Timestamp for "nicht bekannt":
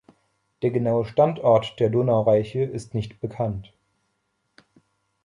2.95-3.71